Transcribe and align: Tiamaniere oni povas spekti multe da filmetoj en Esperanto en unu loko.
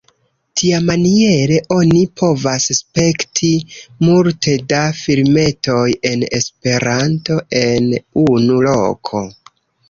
Tiamaniere 0.59 1.57
oni 1.73 1.99
povas 2.21 2.65
spekti 2.77 3.49
multe 4.07 4.55
da 4.71 4.79
filmetoj 5.01 5.85
en 6.13 6.25
Esperanto 6.39 7.39
en 7.61 7.93
unu 8.25 8.59
loko. 8.71 9.25